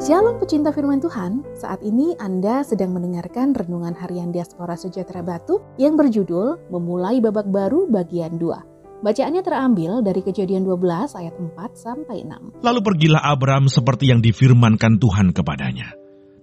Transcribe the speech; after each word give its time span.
Shalom 0.00 0.40
pecinta 0.40 0.72
firman 0.72 0.96
Tuhan, 0.96 1.44
saat 1.60 1.84
ini 1.84 2.16
Anda 2.16 2.64
sedang 2.64 2.96
mendengarkan 2.96 3.52
Renungan 3.52 3.92
Harian 3.92 4.32
Diaspora 4.32 4.72
Sejahtera 4.72 5.20
Batu 5.20 5.60
yang 5.76 5.92
berjudul 5.92 6.72
Memulai 6.72 7.20
Babak 7.20 7.44
Baru 7.44 7.84
Bagian 7.84 8.40
2. 8.40 9.04
Bacaannya 9.04 9.44
terambil 9.44 10.00
dari 10.00 10.24
kejadian 10.24 10.64
12 10.64 11.20
ayat 11.20 11.36
4 11.36 11.52
sampai 11.76 12.24
6. 12.24 12.64
Lalu 12.64 12.80
pergilah 12.80 13.20
Abram 13.28 13.68
seperti 13.68 14.08
yang 14.08 14.24
difirmankan 14.24 14.96
Tuhan 14.96 15.36
kepadanya. 15.36 15.92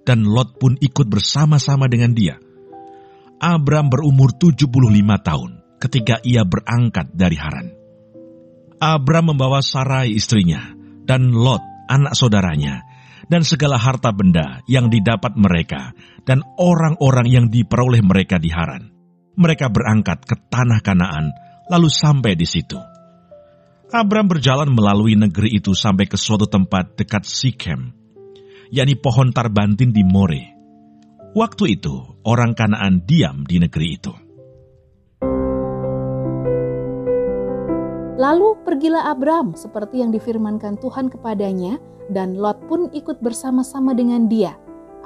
Dan 0.05 0.29
Lot 0.29 0.61
pun 0.61 0.77
ikut 0.77 1.09
bersama-sama 1.09 1.89
dengan 1.89 2.13
dia. 2.13 2.37
Abram 3.41 3.89
berumur 3.89 4.37
75 4.37 4.69
tahun 5.25 5.51
ketika 5.81 6.21
ia 6.21 6.45
berangkat 6.45 7.09
dari 7.09 7.41
Haran. 7.41 7.73
Abram 8.77 9.33
membawa 9.33 9.65
Sarai 9.65 10.13
istrinya 10.13 10.61
dan 11.09 11.33
Lot 11.33 11.65
anak 11.89 12.13
saudaranya 12.13 12.85
dan 13.25 13.41
segala 13.41 13.81
harta 13.81 14.13
benda 14.13 14.61
yang 14.69 14.93
didapat 14.93 15.33
mereka 15.33 15.97
dan 16.23 16.45
orang-orang 16.61 17.27
yang 17.27 17.45
diperoleh 17.49 18.05
mereka 18.05 18.37
di 18.37 18.53
Haran. 18.53 18.93
Mereka 19.37 19.73
berangkat 19.73 20.25
ke 20.25 20.35
tanah 20.49 20.81
Kanaan, 20.85 21.33
lalu 21.69 21.89
sampai 21.89 22.37
di 22.37 22.45
situ. 22.45 22.77
Abram 23.87 24.27
berjalan 24.27 24.67
melalui 24.69 25.15
negeri 25.15 25.57
itu 25.57 25.71
sampai 25.71 26.09
ke 26.09 26.19
suatu 26.19 26.49
tempat 26.49 26.99
dekat 26.99 27.23
Sikem, 27.23 27.95
yakni 28.73 28.99
pohon 28.99 29.31
tarbantin 29.31 29.95
di 29.95 30.03
More. 30.03 30.57
Waktu 31.37 31.77
itu, 31.77 31.95
orang 32.25 32.57
Kanaan 32.57 33.05
diam 33.05 33.45
di 33.45 33.61
negeri 33.61 33.87
itu. 33.93 34.13
Lalu 38.17 38.65
pergilah 38.65 39.13
Abram 39.13 39.53
seperti 39.53 40.01
yang 40.01 40.09
difirmankan 40.09 40.81
Tuhan 40.81 41.13
kepadanya, 41.13 41.77
dan 42.11 42.35
Lot 42.39 42.59
pun 42.67 42.91
ikut 42.91 43.19
bersama-sama 43.19 43.91
dengan 43.91 44.27
dia. 44.27 44.55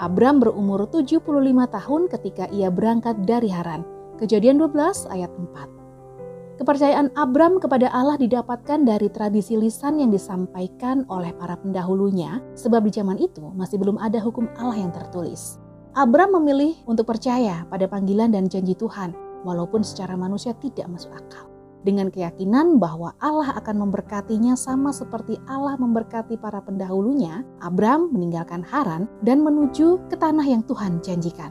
Abram 0.02 0.41
berumur 0.41 0.89
75 0.89 1.21
tahun 1.69 2.02
ketika 2.09 2.49
ia 2.49 2.73
berangkat 2.73 3.21
dari 3.25 3.52
Haran. 3.53 3.85
Kejadian 4.17 4.57
12 4.57 5.09
ayat 5.13 5.29
4. 5.29 6.61
Kepercayaan 6.61 7.09
Abram 7.17 7.57
kepada 7.57 7.89
Allah 7.89 8.22
didapatkan 8.22 8.85
dari 8.85 9.09
tradisi 9.09 9.57
lisan 9.57 9.97
yang 9.97 10.13
disampaikan 10.13 11.05
oleh 11.09 11.33
para 11.33 11.57
pendahulunya, 11.57 12.38
sebab 12.53 12.85
di 12.85 12.94
zaman 12.94 13.17
itu 13.17 13.41
masih 13.57 13.81
belum 13.81 13.97
ada 13.97 14.22
hukum 14.22 14.45
Allah 14.61 14.77
yang 14.77 14.94
tertulis. 14.94 15.57
Abram 15.97 16.38
memilih 16.38 16.77
untuk 16.85 17.09
percaya 17.09 17.66
pada 17.66 17.89
panggilan 17.89 18.29
dan 18.29 18.45
janji 18.45 18.77
Tuhan, 18.77 19.13
walaupun 19.41 19.81
secara 19.81 20.13
manusia 20.13 20.53
tidak 20.61 20.85
masuk 20.85 21.17
akal 21.17 21.50
dengan 21.81 22.13
keyakinan 22.13 22.77
bahwa 22.77 23.17
Allah 23.17 23.57
akan 23.57 23.87
memberkatinya 23.87 24.53
sama 24.53 24.93
seperti 24.93 25.41
Allah 25.49 25.77
memberkati 25.81 26.38
para 26.38 26.61
pendahulunya, 26.61 27.41
Abram 27.61 28.13
meninggalkan 28.13 28.61
Haran 28.61 29.09
dan 29.25 29.41
menuju 29.41 29.97
ke 30.09 30.15
tanah 30.17 30.45
yang 30.45 30.61
Tuhan 30.65 31.01
janjikan. 31.01 31.49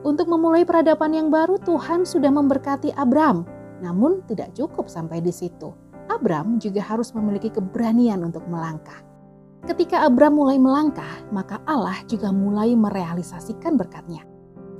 Untuk 0.00 0.30
memulai 0.32 0.64
peradaban 0.64 1.12
yang 1.12 1.28
baru, 1.28 1.60
Tuhan 1.60 2.08
sudah 2.08 2.32
memberkati 2.32 2.94
Abram, 2.96 3.44
namun 3.82 4.22
tidak 4.30 4.54
cukup 4.56 4.88
sampai 4.88 5.20
di 5.20 5.34
situ. 5.34 5.74
Abram 6.08 6.56
juga 6.62 6.80
harus 6.80 7.12
memiliki 7.12 7.52
keberanian 7.52 8.22
untuk 8.24 8.46
melangkah. 8.48 9.02
Ketika 9.68 10.08
Abram 10.08 10.40
mulai 10.40 10.56
melangkah, 10.56 11.20
maka 11.28 11.60
Allah 11.68 12.00
juga 12.08 12.32
mulai 12.32 12.72
merealisasikan 12.72 13.76
berkatnya. 13.76 14.29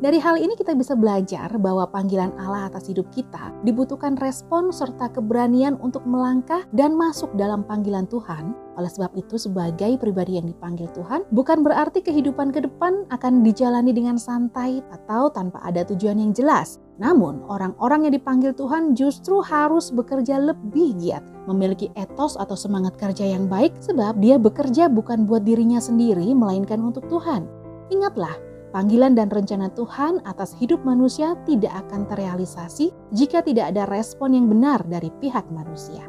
Dari 0.00 0.16
hal 0.16 0.40
ini 0.40 0.56
kita 0.56 0.72
bisa 0.72 0.96
belajar 0.96 1.52
bahwa 1.60 1.84
panggilan 1.84 2.32
Allah 2.40 2.72
atas 2.72 2.88
hidup 2.88 3.04
kita 3.12 3.52
dibutuhkan 3.68 4.16
respon 4.16 4.72
serta 4.72 5.12
keberanian 5.12 5.76
untuk 5.76 6.08
melangkah 6.08 6.64
dan 6.72 6.96
masuk 6.96 7.28
dalam 7.36 7.60
panggilan 7.68 8.08
Tuhan. 8.08 8.56
Oleh 8.80 8.88
sebab 8.88 9.12
itu 9.12 9.36
sebagai 9.36 10.00
pribadi 10.00 10.40
yang 10.40 10.48
dipanggil 10.48 10.88
Tuhan 10.96 11.28
bukan 11.36 11.60
berarti 11.60 12.00
kehidupan 12.00 12.48
ke 12.48 12.64
depan 12.64 13.04
akan 13.12 13.44
dijalani 13.44 13.92
dengan 13.92 14.16
santai 14.16 14.80
atau 14.88 15.28
tanpa 15.28 15.60
ada 15.60 15.84
tujuan 15.84 16.16
yang 16.16 16.32
jelas. 16.32 16.80
Namun 16.96 17.44
orang-orang 17.44 18.08
yang 18.08 18.16
dipanggil 18.16 18.56
Tuhan 18.56 18.96
justru 18.96 19.44
harus 19.44 19.92
bekerja 19.92 20.40
lebih 20.40 20.96
giat, 20.96 21.20
memiliki 21.44 21.92
etos 21.92 22.40
atau 22.40 22.56
semangat 22.56 22.96
kerja 22.96 23.36
yang 23.36 23.52
baik 23.52 23.76
sebab 23.84 24.16
dia 24.16 24.40
bekerja 24.40 24.88
bukan 24.88 25.28
buat 25.28 25.44
dirinya 25.44 25.76
sendiri 25.76 26.32
melainkan 26.32 26.80
untuk 26.80 27.04
Tuhan. 27.12 27.44
Ingatlah, 27.92 28.49
Panggilan 28.70 29.18
dan 29.18 29.26
rencana 29.34 29.66
Tuhan 29.74 30.22
atas 30.22 30.54
hidup 30.54 30.86
manusia 30.86 31.34
tidak 31.42 31.74
akan 31.86 32.06
terrealisasi 32.06 32.94
jika 33.10 33.42
tidak 33.42 33.74
ada 33.74 33.82
respon 33.90 34.30
yang 34.38 34.46
benar 34.46 34.86
dari 34.86 35.10
pihak 35.18 35.42
manusia. 35.50 36.06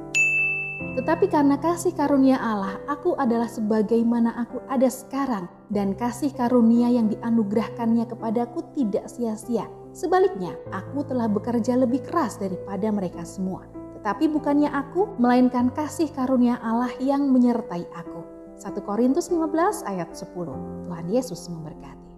Tetapi 0.94 1.26
karena 1.32 1.58
kasih 1.58 1.96
karunia 1.98 2.38
Allah, 2.38 2.78
aku 2.86 3.18
adalah 3.18 3.48
sebagaimana 3.48 4.36
aku 4.46 4.62
ada 4.70 4.92
sekarang, 4.92 5.48
dan 5.72 5.96
kasih 5.96 6.36
karunia 6.36 6.92
yang 6.92 7.08
dianugerahkannya 7.08 8.06
kepadaku 8.12 8.62
tidak 8.76 9.08
sia-sia. 9.08 9.66
Sebaliknya, 9.96 10.54
aku 10.70 11.08
telah 11.08 11.32
bekerja 11.32 11.80
lebih 11.80 12.04
keras 12.04 12.38
daripada 12.38 12.92
mereka 12.92 13.24
semua. 13.24 13.66
Tetapi 13.98 14.30
bukannya 14.36 14.68
aku, 14.68 15.16
melainkan 15.16 15.72
kasih 15.72 16.12
karunia 16.12 16.60
Allah 16.60 16.92
yang 17.00 17.32
menyertai 17.32 17.88
aku. 17.96 18.22
1 18.60 18.76
Korintus 18.84 19.32
15 19.32 19.88
ayat 19.88 20.12
10. 20.14 20.28
Tuhan 20.92 21.08
Yesus 21.08 21.48
memberkati. 21.48 22.11